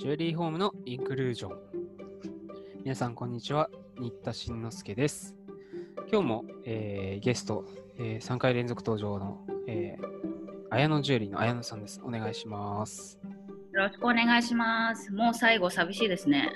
[0.00, 1.58] ジュエリーホームのインクルージョン。
[2.84, 3.68] 皆さん、こんにちは。
[3.98, 5.36] 新田慎之介です。
[6.10, 7.66] 今日も、えーゲスト、
[7.98, 10.06] え3回連続登場の、えー、
[10.70, 12.00] 綾野ジュエリーの綾野さんです。
[12.02, 13.20] お願いします。
[13.74, 15.12] よろしくお願いします。
[15.12, 16.50] もう最後寂しいですね。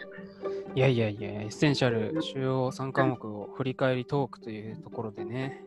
[0.75, 5.63] いやいやいや、エッセンシャル主要3科目を振り返りトークというところでね、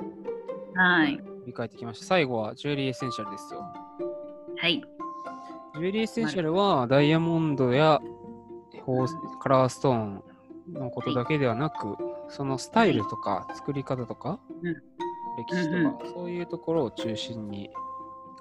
[0.73, 1.17] はい。
[1.17, 2.07] 振り返ってきました。
[2.07, 3.61] 最後はジュエリーエッセンシャルですよ。
[4.57, 4.81] はい。
[5.77, 8.01] ジュエリーエッセンシャルはダイヤモンドや
[9.41, 10.23] カラーストーン
[10.73, 11.95] のことだけではなく、
[12.29, 14.73] そのスタイルとか作り方とか、うん。
[15.37, 17.69] 歴史とか、そういうところを中心に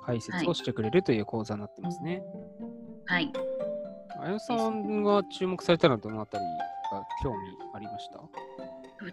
[0.03, 2.23] 解説をしてくれるという講座になってますね。
[3.05, 3.31] はい。
[4.19, 6.45] あやさんが注目されたのはどのあたり
[6.91, 7.37] が興味
[7.75, 8.19] ありました？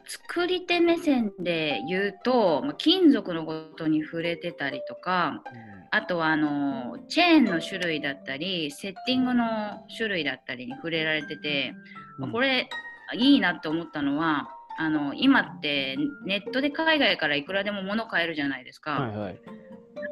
[0.05, 5.43] 作り手目線で言うと、まあ金属のことに触れてたりとか、
[5.91, 11.73] あとはあのチェーンの種類だったり、セッティングの種類だったりに触れられてて、
[12.17, 12.69] まあこれ
[13.15, 18.91] いいなって思ったのは、あの今ってネットで海外からいくらでも物買えるじゃないですか。
[18.91, 19.41] はいはい。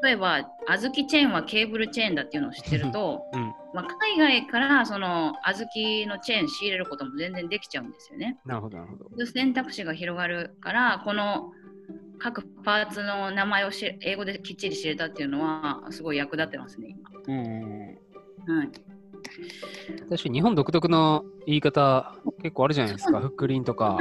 [0.04, 3.54] 例えば、小豆チェーンはケーブルチェーンだっていうのを知ってると、うん。
[3.74, 8.38] まあ、海外からその小豆のチェーン仕入れることも全然できちゃうんですよね。
[8.46, 9.26] なるほど、なるほど。
[9.26, 11.52] 選択肢が広がるから、この
[12.20, 16.96] 各パーツの名前をし英語できっちり知れたっていうのは、すごい役立ってますね、
[17.28, 17.36] うん
[18.48, 18.58] うん。
[18.58, 18.70] はい、
[20.10, 23.20] 確かに日本独特の言い方結構あるじゃないですか。
[23.20, 23.98] フックリンとか。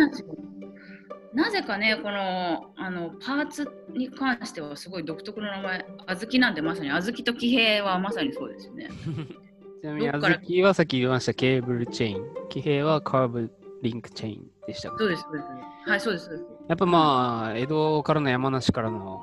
[1.33, 8.89] なぜかね、このあのパーツに関してはすごい独特の名前、小豆なんてまさに、小豆と騎兵はまさにそうですよね。
[9.81, 12.25] ちなみに、小豆はさっき言いましたケーブルチェーン。
[12.49, 13.51] 騎兵はカーブ
[13.83, 15.47] リンクチェーンでしたそうです、そうです。
[15.89, 16.25] はい、そうです。
[16.27, 19.23] そうですやっぱまあ、江戸からの山梨からの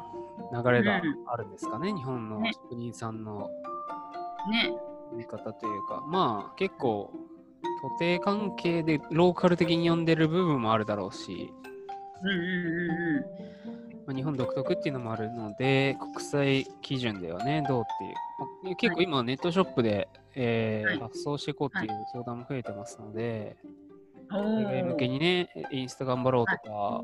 [0.54, 1.94] 流れがうんあるんですかね。
[1.94, 3.50] 日本のね職人さんの
[4.50, 4.72] ね。
[5.12, 7.12] 言い方というか、まあ結構、
[8.00, 11.54] 徒弟関係でローカル的に呼んでる部分もあるだろうし、
[12.24, 13.58] うんうんうんうん。
[14.08, 18.14] まあ、日本独特っていうのもあるので、国際基準ではね、どうっていう。
[18.64, 23.58] まあ結構今、ネットショップで、えーはい発送していこうっていう相談も増えてますので、
[24.32, 27.04] お海外向けーにね、インスタ頑張ろうとか、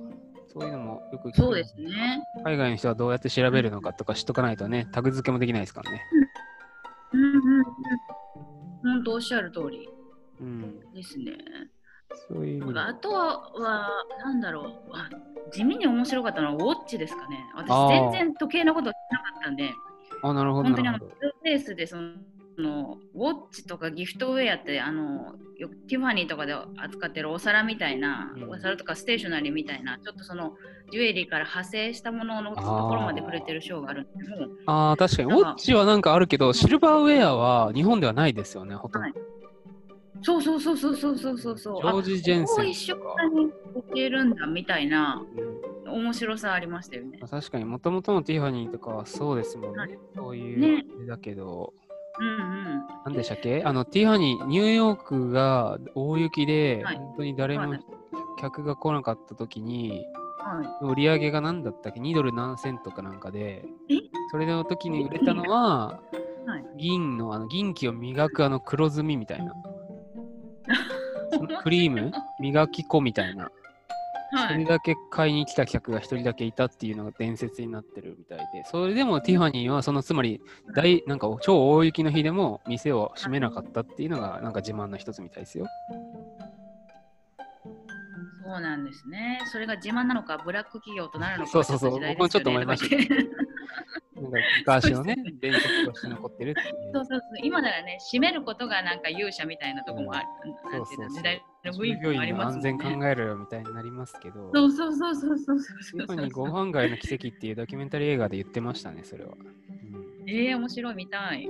[0.53, 2.23] そういうのもよく聞くそうですね。
[2.43, 6.01] 海外の人はどうやって調べるのかとか知っとかないとね、タグ付けもできないですからね。
[7.13, 7.63] うんうんうん。
[8.83, 9.89] 本当おっしゃる通り
[10.39, 10.79] うん。
[10.93, 11.33] ですね。
[12.27, 13.89] そういうあとは、は
[14.23, 15.09] なんだろうあ。
[15.51, 17.45] 地味に面白かったのはウォッチですかね。
[17.55, 19.71] 私全然時計のこと知らなかったんで、
[20.21, 21.31] あ、なるほど、本当にあの、なるほど。
[21.41, 30.53] プレイスでその、ウォッチとかギフトウェアってあのよくティファニーとかで扱ってるお皿みたいな、うんお皿とかステーショナリーみたいなちょっとその
[30.91, 39.07] ジュエリーから派生したもののところまで触れてるショーがあるんですけどああ、確かに、ウォッチはなんかあるけど、シルバーウェアは日本ではないですよね、ほとんど。
[39.07, 39.32] はい
[40.23, 41.57] そうそうそうそうそうそうそう。
[41.57, 41.81] そう。
[41.81, 42.95] ジョージ・ジェンセン一緒。
[42.95, 45.21] に置けるんだみたいな。
[45.85, 45.93] うん。
[46.03, 47.19] 面白さありましたよね。
[47.21, 49.77] まあ確かに、もともとのティファニーとかはそうですもんね。
[49.77, 49.99] はい。
[50.15, 50.85] そういうね。
[51.07, 51.73] だけど、
[52.19, 52.87] うんうん。
[53.05, 53.63] なんでしたっけ？
[53.63, 56.97] あの、ティファニー、ニューヨークが大雪で、はい。
[56.97, 57.79] 本当に誰もはい
[58.39, 60.03] 客が来なかった時に、
[60.39, 63.65] は売り上げが何だったっけ ?2 ドル何セントかなんかで。
[63.89, 63.95] え、
[64.31, 66.01] それの時に売れたのは、
[66.45, 66.65] はい。
[66.77, 69.53] 銀の、あの銀器を磨くあの黒ずみみたいな。
[71.63, 72.11] クリーム？
[72.39, 73.45] 磨き粉みたいな。
[73.45, 74.35] い。
[74.35, 74.53] はい。
[74.53, 80.41] それだけ買いに来た客が一人だけいたっていうのが伝説になってるみたいで、それでもティファニーは、そのつまり
[80.75, 85.67] 大、なんか超大雪の日でも店を閉めなかったっていうのが、なんか自慢の一つみたいですよ。
[88.45, 89.39] そうなんですね。
[89.51, 91.51] それが自慢なのか、ブラック企業となるのか。
[91.51, 92.95] そうそうそう僕もちょっと思いました
[94.29, 96.93] 昔のね伝説として残ってるっていう。
[96.93, 100.27] そうそうそう今ならね、閉めることがなんか勇者みたいなとこもある。
[100.71, 102.77] そうそう時代の雰従囲気もありますもんね。
[102.79, 109.33] 全考えろよみたいになりますけど、そうそうそうそうそうそうテそうィファニーご飯街の奇跡っていうドキュメンタリー映画で言ってましたね、それは。
[110.21, 111.49] うん、ええ面白い、見たい。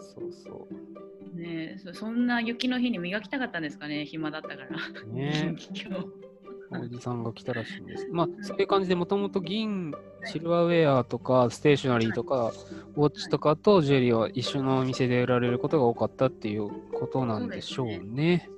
[0.00, 1.40] そうそう。
[1.40, 4.68] ねえそそんな雪の日に磨きたかったんですかね、暇だったから。
[5.12, 6.23] ね今日
[6.70, 8.08] おじさんが来たらしいんです。
[8.10, 9.94] まあ、そういう感じで、もともと銀、
[10.24, 12.52] シルバーウェアとか、ステーショナリーとか、
[12.96, 18.48] ウォッチとかとジュエリーは一緒のお店で売られることが多かったっていうことなんでしょうね。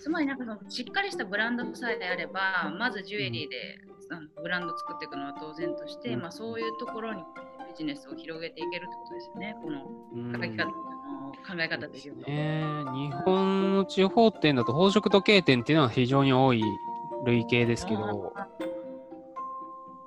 [0.00, 3.80] つまりなんかそのしっかりしたブランドさえあれば、まずジュエリーで、
[4.10, 7.22] あのブランド作っていくのは当然として、うんまあ、そういうところに
[7.68, 12.30] ビジネスを広げていけるってことですよね、このうん書き方、あの考え方でいうと。
[12.30, 16.62] ね日本の地方店だと宝飾時計店っていうのは非常に多い
[17.24, 18.32] 類型ですけど、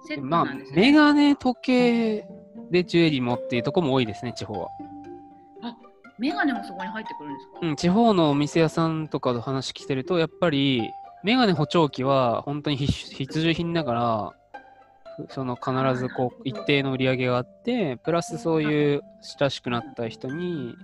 [0.06, 0.45] セットまあ。
[0.73, 2.27] メガネ時計
[2.71, 4.67] でジュエリーもっていうところも多いですね、地方は。
[6.17, 10.91] メガネもそこに入ってくるんですか、うん、地方のお店屋さんとかの話聞いてると、やっぱり
[11.23, 14.33] メガネ補聴器は本当に必需品だから、
[15.29, 19.01] その必ずこう一定の売り上げがあって、プラスそういう
[19.39, 20.75] 親しくなった人に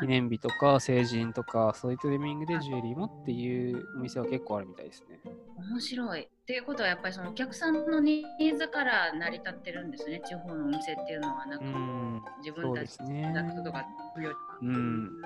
[0.00, 5.20] 記念日とか成人とかそういうタイミングでジュエリーもっていうお店は結構あるみたいですね。
[5.58, 6.20] 面白い。
[6.22, 11.44] っていうことはやっぱりそのお客さんのニーズから成り立ってるんですね、地方のお店っていうのは。
[11.44, 12.96] なんかこううん、自分たち。
[12.98, 13.84] だとか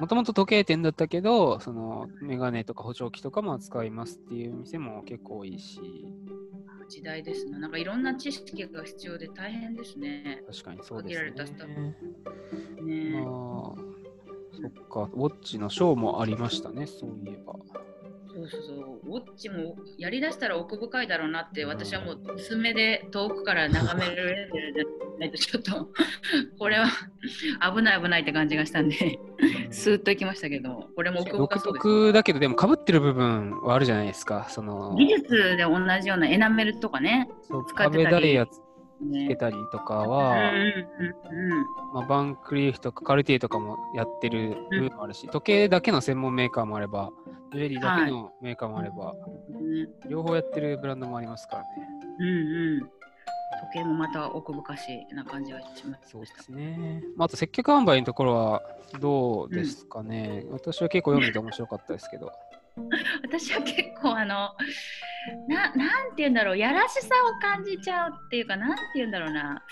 [0.01, 5.81] もともと時計店だったけど、そのメガネとか補聴器とかも扱いますっていう店も結構多いし、
[6.89, 7.59] 時代ですね。
[7.59, 10.43] なんかいろんな知識が必要で大変ですね。
[10.51, 11.97] 確かにそうです限られたスタッね。
[12.83, 17.55] ねまあ、そっか、ウォッチのショーもありましたね、そういえば。
[18.47, 19.01] そうそうそう。
[19.05, 24.85] ウォッチもやりだしたら奥深いだろうなって、私はもう爪で遠くから眺めるレベルじゃ
[25.19, 25.89] ないとちょっと
[26.59, 26.87] これは
[27.75, 28.97] 危ない危ないって感じがしたんで、
[29.71, 31.83] スーッといきましたけど、これも奥独深そうです。
[31.83, 34.47] 特だけど、でも被ってる部分はあるじゃないですか。
[34.49, 37.29] その、技術で同じようなエナメルとかね。
[37.69, 38.63] 使ってたりつ
[39.05, 40.75] ねけたりとかうんは、うんうん
[41.95, 47.11] まあ、バンクリーフとかカルティエとかもやってる部分もあるし、時計だけの専門メーカーもあれば、
[47.53, 49.15] ジュエリーだけのメーカーもあれば、
[49.51, 51.69] うんね両方やってるブランドもありますからね。
[52.19, 52.81] うんうん。
[52.81, 52.89] 時
[53.75, 56.27] 計もまた奥深しな感じがしまそうで。
[56.27, 57.03] すね。
[57.17, 58.63] まあ、あと接客販売のところは
[59.01, 60.45] どうですかね。
[60.51, 62.33] 私は結構読んでて面白かったですけど。
[63.23, 64.55] 私は結構あの
[65.47, 69.63] ななんて言うんだろうやらしさを感じちゃうっていうかなんて言うんだろうな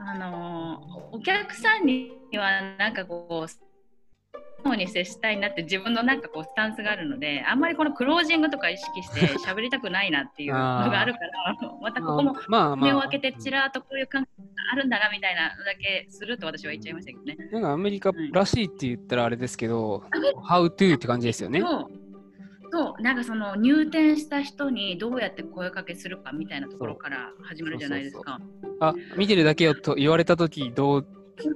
[0.00, 3.73] あのお客さんにはなんかこう
[4.64, 17.36] そうに接したいなって自分のなんかこうスタンスがあるのであんまりこのクロージングとか意識して喋りたくないなっていうのがあるからまたここも目を開けてちらっとこういう感覚があるんだなみたいなのだけすると私は言っちゃいましたけどね。
[17.52, 20.04] なんかアメリカらしいって言ったらあれですけど、
[20.48, 21.60] How to って感じですよね。
[22.72, 23.02] そう。
[23.02, 28.40] なんかその入店した人にどうやって声かけするかみたいなところから始まるじゃないですか。
[28.80, 31.06] あ、見てるだけよと言われたときどう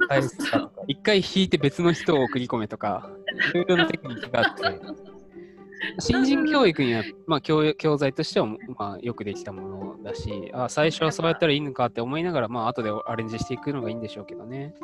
[0.08, 3.10] 対応するかとか、一回引いて別の人を送り込めとか、
[3.52, 4.80] いろいろなテクニックがあって、
[6.00, 14.74] 新人教育には、まあ教、教材としては、まあ、よくできたものだし、あ最初はそうやったらいいのかって思いながら、まあ後でアレンジしていくのがいいんでしょうけどね。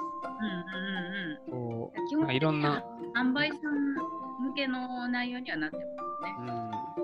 [1.51, 2.09] うんうんうんこうん。
[2.09, 5.95] 基うなんかいろんな、販売さん向けの内容にはなってますね。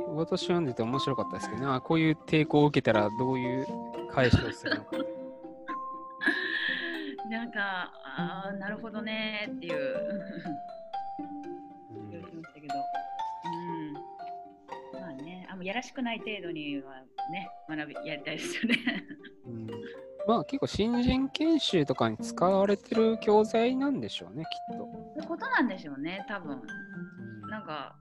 [0.09, 3.67] うん、私読んでて面白かったですけどね、あこういう抵抗を受けたらどういう
[4.13, 4.91] 返しをするのか。
[7.63, 9.75] ああなるほどねっていう
[11.91, 12.75] うん気がしましたけど。
[13.45, 15.01] うん。
[15.01, 18.77] まあね、あんまやらしくない程度にはね学びやりたいですよね。
[19.47, 19.67] うん
[20.27, 24.85] まあ結構新人研修とかに使われてる教材なんでしょうね、きっと。
[24.85, 26.53] そういうことなんでしょうね多分。
[26.53, 26.61] うん
[27.51, 27.97] なんか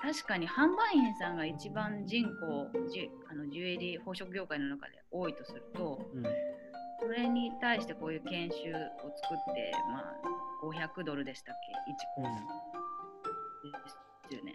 [0.00, 6.22] 確かに販売員さんが一番人口ジュあのジュエリー宝飾業界の中で多いとするとうん
[7.00, 10.14] それに対してこういう研修を作って、まあ、
[10.62, 11.56] 500ドルでしたっ
[12.16, 12.34] け？1コー
[13.88, 13.94] ス
[14.30, 14.54] ですよね。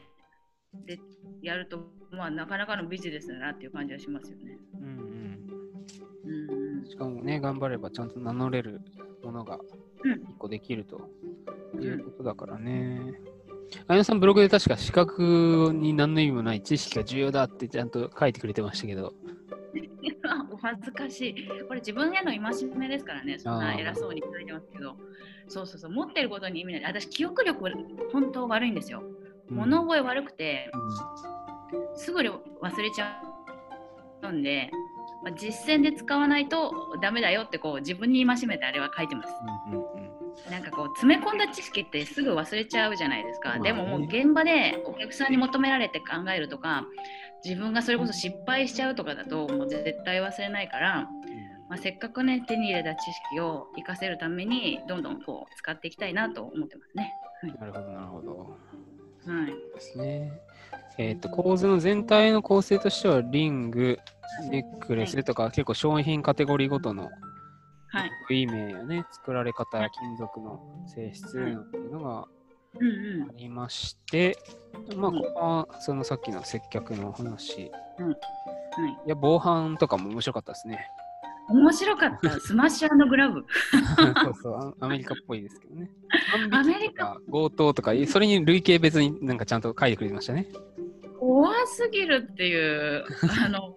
[0.85, 0.99] で
[1.41, 1.79] やると、
[2.11, 4.57] まあ、なかなかのビジネスだなっていう感じはしますよね。
[4.75, 4.89] うんうん
[6.25, 8.81] うんうんしかもね、頑張ればちゃんと名乗れる
[9.23, 9.57] ものが
[10.03, 11.09] うん一個できると
[11.77, 13.01] んいうことだからね。
[13.87, 19.13] あやさんブログで確か資格に何の意味もない知識が重要だってちゃんと書いてくれてましたけど、
[20.51, 21.47] お恥ずかしい。
[21.67, 24.95] これ自分への戒めですからね、そんな偉そうに書いてますけど、
[25.47, 26.83] そうそうそう、持ってることに意味ない。
[26.85, 27.71] 私、記憶力
[28.11, 29.01] 本当悪いんですよ。
[29.01, 33.21] うん物覚え悪くて、うすぐに忘れちゃ
[34.23, 34.71] うんで、
[35.23, 39.33] まあ、実践で使わないとダメだよってこう自分に戒めてあれは書いてます。
[39.71, 40.04] んうんうん
[40.49, 43.59] なんかこう詰め込んだ知識ってすぐ忘れちゃうじゃないですか。
[43.59, 46.85] でももう現場でお客さんに求められて考えるとか、
[47.43, 51.07] 自分がそれこそ失敗しちゃうとかだともう絶対忘れないから、
[51.69, 57.11] まあ、せっかくね手に入れた知識を活かせるためにどんどんこう使っていきたいなと思ってますね。
[57.59, 58.57] なるほど、なるほど。
[59.25, 59.51] はい。
[59.73, 60.31] ですね。
[60.97, 63.99] えっ、と、構図の全体の構成としては、リング、
[64.49, 67.09] ネックレスとか、結構商品カテゴリーごとの
[67.95, 68.45] はい。
[68.45, 71.31] 名やね、作られ方や金属の性質っ
[71.71, 72.27] ていうのが
[72.79, 72.87] うん
[73.21, 73.29] うん。
[73.29, 74.37] ありまして、
[74.97, 78.09] まあ、うんここはそのさっきの接客の話、いは
[79.05, 79.09] い。
[79.09, 80.87] や、防犯とかも面白かったですね。
[81.47, 82.31] 面白かった。
[82.41, 83.45] スマッシャーグラブ。
[84.23, 85.89] そうそう、あアメリカっぽいですけどね。
[86.51, 90.47] アメリとか強盗とか、それに類型別になんかちゃんと書いてくれてましたね。
[91.19, 93.05] 怖すぎるっていう、
[93.45, 93.73] あの、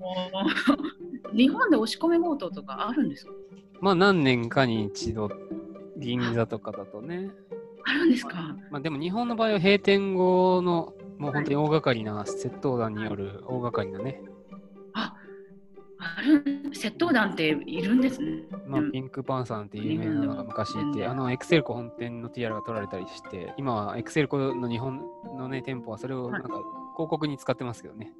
[1.32, 3.32] 日本で押し込め強盗とかあるんですか
[3.80, 5.30] まあ、何年かに一度、
[5.96, 7.30] 銀座とかだとね、
[7.84, 8.56] あるんですか？
[8.70, 14.20] まあ、でも日本の場合は閉店後のもう本当に大掛かりな窃盗団による大掛かりなね、
[14.92, 15.14] あ
[15.98, 18.44] ある窃盗団っているんですね。
[18.66, 21.10] まあうん、ピンクパンサーって有名なのが昔いて、うん。
[21.10, 25.00] あのエクセルコ本店のティアラが取られたりして、今はエクセルコの日本
[25.36, 26.64] のね、店舗はそれをなんか広
[26.96, 28.12] 告に使ってますけどね。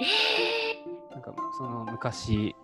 [0.00, 2.54] えなんかその昔、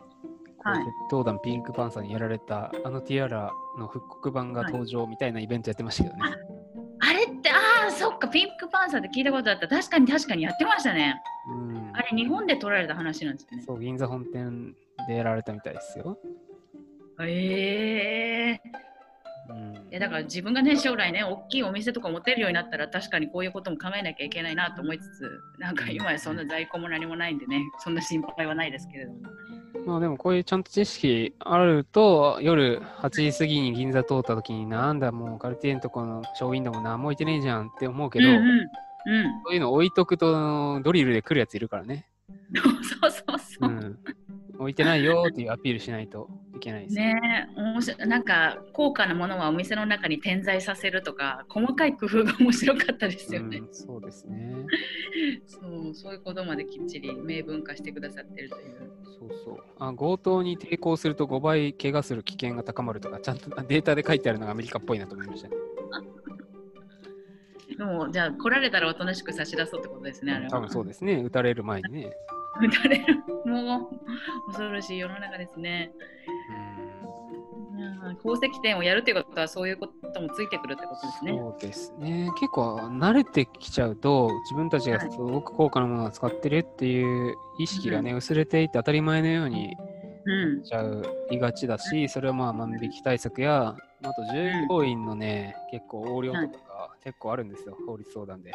[0.65, 6.23] こうはい窃盗団ピンクパンサーにやられたあのティアラの復刻版が登場みたいなイベントやってましたけどね。
[6.25, 9.69] ー、あれって、ああ、そっか、ピンクパンサーって聞いたことあった。
[9.69, 11.21] 確かに確かにやってましたね。
[11.49, 13.63] うんあれ、日本で撮られた話なんですね。
[13.67, 14.75] そう、銀座本店
[15.09, 16.19] でやられたみたいですよ。
[17.21, 18.83] ええ
[19.51, 25.29] うんいやだから自分がね将来ね大きいお店とか持てるようになったら確かにこういうことも考えなきゃいけないなと思いつつ
[25.59, 29.19] なんか今やそんな在庫も何もないんでねそんな心配はないですけれども
[29.87, 38.69] まあでもこういうちゃんと知識あると夜8時過ぎに銀座通った時になんだもうカルティエンとこのショーウィンドウも何も置いてねえじゃんって思うけど、うんうんうん
[39.45, 42.07] そういうの置いとくとドリルで来るやついるからね。
[43.01, 43.99] そうそうそうう、ん。
[44.59, 46.97] 置いてないよっていうアピールしないといけないです。
[46.97, 54.57] ねえ面白いなんか高価なものはお店の中に点在させるとか細かい工夫が面白かったですよね、うん、そうですね。
[55.47, 59.93] そうそういうことまできっちり明文化してくださってるというそうそうあ。
[59.93, 65.57] 強盗に抵抗すると5倍怪我する危険が高まるとか、ちゃんと データで書いてあるのがアメリカっぽいなと思いましたね。
[67.77, 71.23] でもじゃあ来られたらおとなしく差し出そうってことですねあれは多分そうですね。
[71.23, 72.13] 撃たれる前にね。
[72.61, 75.93] 撃たれるもう恐ろしい世の中ですね。
[78.05, 81.39] うん宝石店をやるっていうことはそういうこともついてくるってことですね。
[81.39, 82.31] そうですね。
[82.39, 89.77] 結構慣れてきちゃうと、自分たちがはいすごく高価なものを使ってるっていう意識がね、薄れていって当たり前のように
[90.25, 90.63] うん。
[90.63, 93.75] ちゃういがちだし、それはまあ万引き対策や、あ
[94.15, 98.53] と従業員のね、結構横領とかが結構あるんですよ、法律相談で。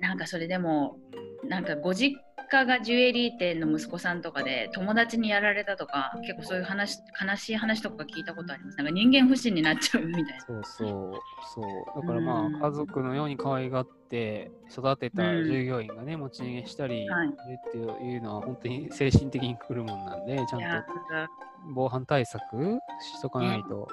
[0.00, 0.96] なんかそれでも
[1.42, 2.16] うんなんかご実
[2.52, 8.76] 家がジュエリー店の息子さんとかで友達にやられたとか結構そういう話悲しい話とか聞いたことあります。
[8.76, 10.40] なんか人間不信になっちゃうみたいな。
[10.44, 11.20] そうそう、
[11.54, 11.62] そ
[11.96, 12.00] う。
[12.02, 20.86] だからまうんあ、家族のように可愛がって育てたうん従業員がね、持ち逃げしたり、っていうのは本当に精神的に来るもんなんで、ちゃんと
[21.74, 22.42] 防犯対策
[23.00, 23.88] しとかないと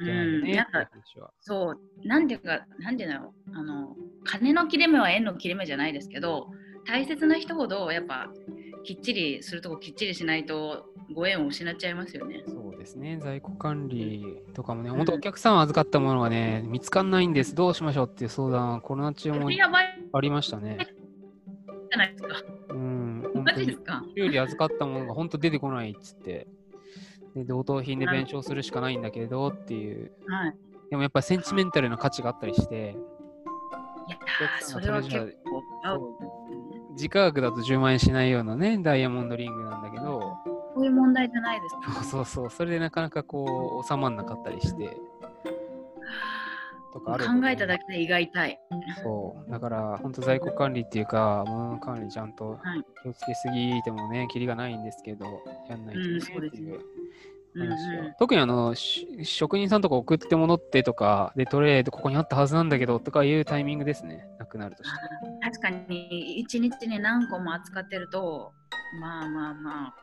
[0.00, 0.90] うんなんか。
[1.40, 6.50] そうなんていうかなんていうあの金の切れ目は縁の切れ目じゃないですけど
[6.86, 8.30] 大切な人ほどやっぱ
[8.84, 12.44] きっちりするとこきっちりしないとご縁を失っちゃいますよね。
[12.46, 14.96] そうですね、在庫管理とかもね、うん。
[14.96, 19.48] 本当お客さん預かったものがね、見つかんないんです、どうしましょうっていう相談はコロナ中も
[20.12, 20.78] ありましたね。
[20.78, 22.28] じゃないですか。
[22.70, 24.04] うん、マジですか？
[24.16, 26.46] 修理預かったものが本当出てこないっつって、
[27.34, 30.54] で同等品で弁償するしかないんだけれどっていう、はい。
[30.90, 32.96] でもやっぱりセンチメンタルな価値があったりして、
[34.08, 34.18] いや
[34.60, 36.15] それは結構
[36.96, 40.36] 合う自価格だと10万円しないようなね、ダイヤモンドリングなんだけど、
[40.74, 41.92] そういう問題じゃないですか。
[41.92, 44.96] そうそうそう、それでなかなかこう収まんなかったりして、
[46.92, 48.58] とかある、考えただけで胃が痛い。
[49.02, 52.84] そう、だから本当在庫管理っていうか、物の管理ちゃんとはい。
[53.02, 56.72] 気をつけすぎてもね、キリがないんですけど、やんないとねうんそうですね
[57.56, 58.14] っていううんうん話は。
[58.18, 64.96] 特にあの、し職人さんとか送って戻ってとか、で、トレードここにあったはずなんだけどとかいうタイミングですね、なくなるとして。
[65.42, 68.52] 確かに一日に何個も扱ってると
[69.00, 69.94] まあまあまあ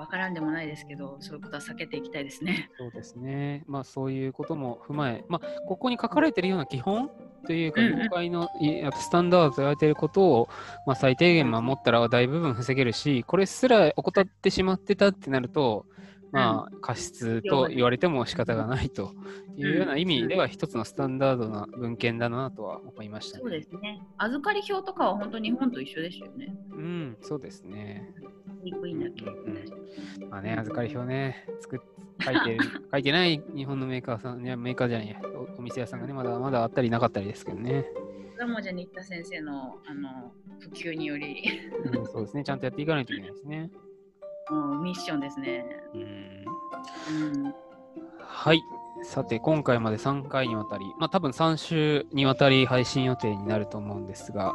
[0.00, 2.70] わからんでもないですけどそういうことは避けていきたいですね。
[2.78, 3.64] そうですね。
[3.66, 7.10] まあそういうことも踏まえ、まあここに書かれてるような基本
[7.46, 8.48] というか、業界の
[8.94, 10.48] スタンダードと言われていることを、
[10.86, 15.86] まあ、最低限守ったら大部分防げるし、これすら怠ってしまってたってなると、
[16.32, 19.12] まあ過失と言われても仕方がないと
[19.56, 23.58] いうような意味では一つのスタンダードな文献だなとは思いましたそうね。
[23.58, 24.02] ですね。
[24.18, 26.54] 預かり表とかは本当日本と一緒ですよね。
[26.72, 28.10] うん、そうですね。
[28.64, 29.24] いい国だけ。
[29.24, 31.80] うんうんまあね、預かり表ね、作っ
[32.22, 32.58] 書いてる
[32.92, 37.84] 書いてない日本のメーカーさん、いやメーカーじゃないやお、お店屋さんがね、まだまだあったりなかったりですけどね。
[38.34, 41.42] それもじゃあ新田先生のあの普及により
[41.84, 43.70] うん、そうですね、ちゃんとやっていかないといけないですね。
[44.50, 45.64] もうミッションですね。
[45.94, 47.54] うんうん、
[48.18, 48.60] はい。
[49.04, 54.54] さて、今回まで3回にわたり、まあ多分3週にわたり配信予定になると思うんですが、は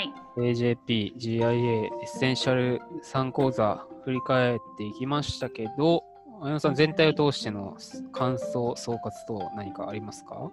[0.00, 0.12] い。
[0.36, 6.04] AJP、GIA、エッセンシャル3講座振り返っていきましたけど、
[6.42, 7.76] 綾野さん全体を通しての
[8.12, 10.50] 感想、総括等何かありますか？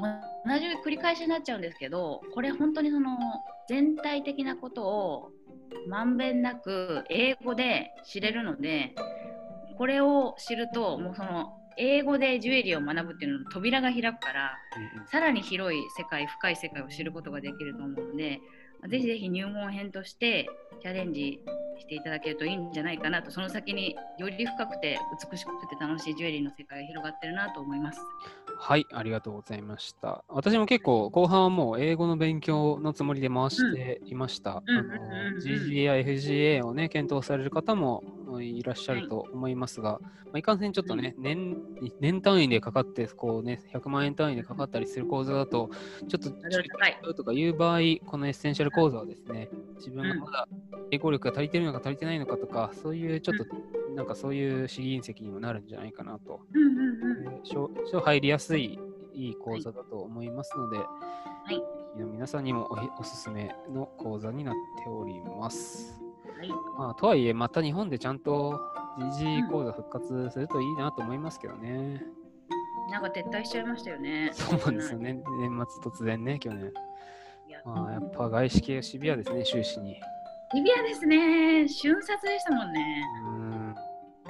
[0.00, 3.16] まあ、同じ繰り返しになっちゃうんですけどこれ本当にその
[3.68, 5.30] 全体的なことを
[5.88, 8.94] まんべんなく英語で知れるので
[9.76, 14.58] これを知るともうその英語でジュエリーを学ぶっていうのの扉が開くから、
[14.94, 15.06] うんうん。
[15.08, 18.40] さらに広い世界、深い世界を知ることができると思うので、
[18.88, 20.48] ぜひぜひ入門編として
[20.82, 21.40] チャレンジ
[21.78, 24.98] していただけるといいんじゃないかなと、その先により深くて
[25.30, 28.00] 美しくて楽しいジュエリーの世界が広がってるなと思います。
[28.58, 30.24] はい、ありがとうございました。
[30.28, 34.62] 私も結構後半はもう英語の勉強のつもりで回していました。
[35.44, 41.56] GG や FGA をね、検討される方もうんいらっしゃると思いますが、まあ、いかんせんちょっとね、年
[42.00, 45.70] 年単位でかかって、こうね、100万円単位でかかったりする講座だと、
[46.08, 47.14] ちょっとハードル高い。
[47.14, 50.48] とかいう場合、このエッセンシャル講座はですね、自分がまだ
[50.90, 53.46] 英語力が足りてるのか足りてないのかとか、そういうちょっと、
[53.94, 56.40] なんかそういう試銀石にもなるんじゃないかなと。
[56.54, 57.40] うん
[58.00, 58.78] 入りやすい
[59.14, 60.78] いい講座だと思いますので、
[61.52, 61.60] い。
[61.96, 66.11] 皆さんにもおおすすめの講座になっております。
[66.38, 66.48] はい。
[66.78, 68.60] まあ、とはいえ、また日本でちゃんと
[68.98, 72.02] GG 講座復活するといいなと思いますけどね。
[72.90, 74.30] なんか撤退しちゃいましたよね。
[74.32, 75.22] そうなんですよね。
[75.40, 76.72] 年末突然ね、去年。
[77.64, 80.00] まあ、やっぱ外資系シビアですね、終始に。
[80.54, 81.68] リビアですね。
[81.68, 83.02] 瞬殺でしたもんね。
[83.24, 83.74] うん。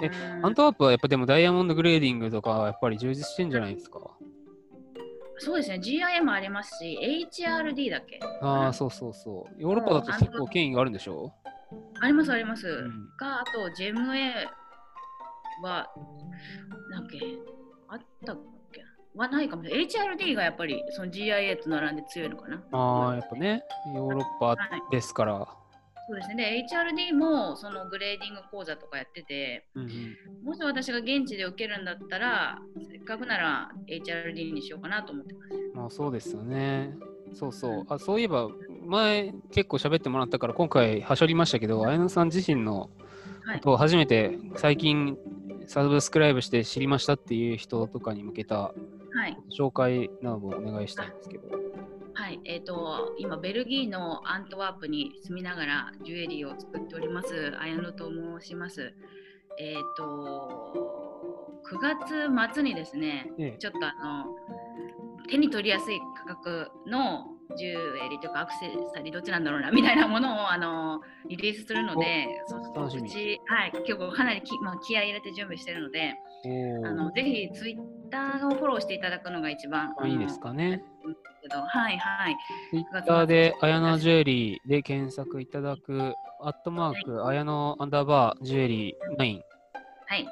[0.03, 4.01] えうんアントワープはやっぱでもダイヤモンドグレーディングとかはやっぱり充実してんじゃないですか？
[5.39, 5.81] そうですね。
[5.83, 6.99] GIM ありますし、
[7.33, 8.21] HRD だっけ？
[8.43, 9.61] ああ、そうそうそう。
[9.61, 11.33] ヨーロッパだと結構権威があるんでしょ？
[12.01, 12.67] ありますあります。
[12.67, 14.47] んが、あと JMA
[15.63, 15.89] は、
[16.91, 17.19] なんけ？
[17.89, 18.39] あったっ
[18.73, 18.83] け？
[19.15, 19.87] はないかもしれない。
[19.87, 22.63] HRD がやっぱりその GIA と並んで強いのかな。
[22.73, 23.63] ああ、やっぱね、
[23.95, 24.59] ヨーロッパはい
[24.91, 25.47] ですから。
[26.09, 26.35] そうですね。
[26.35, 32.59] で、HRD もそのグレーディング講座とかやってて、うんうん、もし私が現地で受けるんだったら、
[32.91, 35.53] せっかくなら HRD にしようかなと思ってます。
[35.75, 36.93] まあそうですよね。
[37.33, 37.87] そうそう。
[37.89, 38.49] あそういえば、
[38.87, 42.91] 前結構喋ってもらったから、今回はしょりましたけど、綾野さん自身の
[43.45, 45.17] はいことを初めて最近
[45.67, 48.73] サブスクライブして知りましたっていう人とかに向けた
[49.15, 49.37] はい。
[49.51, 51.49] 紹介などもお願いしたいんですけど。
[52.15, 58.95] はい、えー、と今、ベルギーのアントワープに住みながらジュエリーを作っております、綾野と申します。
[59.59, 60.75] えっ、と、
[61.71, 64.37] 9月末にですね、ええちょっとあの
[65.29, 80.83] 手に取りやすい価格のジュエリーとかアクセサリーどっちなんだろうなみたいなものをあのリリースするので、そうするち、はい、今日かなりき、まあ、気合い入れて準備してるので、おあのぜひツイッターをフォローしていただくのが一番おいいですかね。
[81.51, 82.37] はいはい。
[82.71, 89.41] ツイッターで、綾野ジュエリーで検索いただく、アットマーク、綾野アンダーバージュエリー9
[90.07, 90.29] はい。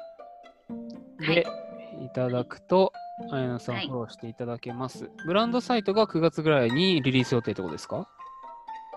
[1.19, 1.70] でい
[2.09, 2.93] ただくと、
[3.31, 5.09] 綾野さんはいフォローしていただけます。
[5.25, 8.07] ブランドサイトが9月ぐらいにリリース予定ってことですか？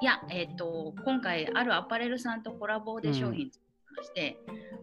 [0.00, 4.36] いや、えっ、と、今回、あるアパレルさんとコラボで商品作りまして、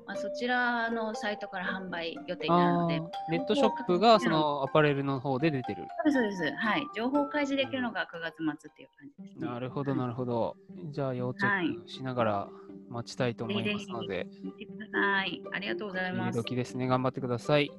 [0.07, 5.84] まあ、そちらのサイトから販売予定になるので、あーネットショップがそのアパレルの方で出てる。
[6.12, 6.57] そうです、そうです。
[6.57, 6.88] はい。
[6.95, 9.47] 情報開示できるのが9月末っていう感じです、ね。
[9.47, 10.55] なるほど、なるほど。
[10.91, 12.47] じゃあ、要チェックしながら
[12.89, 15.41] 待ちたいと思いますので、見てください。
[15.53, 16.38] ありがとうございいいます。
[16.38, 16.88] 時ですね。
[16.88, 17.69] 頑張ってください。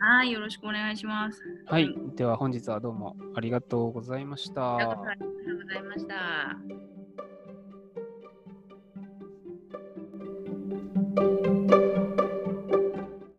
[0.00, 0.32] はい。
[0.32, 1.42] よろしくお願いします。
[1.66, 1.94] はい。
[2.14, 4.76] では、本日はどうもありがとうございました。
[4.76, 6.97] ありがとうございました。